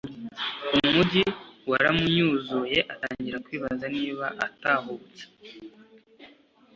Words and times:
umugi 0.77 1.23
waramunyuzuye 1.69 2.79
atangira 2.93 3.37
kwibaza 3.45 3.85
niba 3.97 4.25
atahubutse 4.45 5.23